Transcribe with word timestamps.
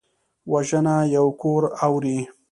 وژنه 0.51 0.95
یو 1.15 1.27
کور 1.41 1.63
اوروي 1.85 2.19